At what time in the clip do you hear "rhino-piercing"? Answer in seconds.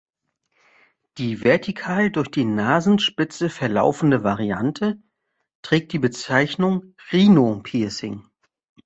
7.13-8.25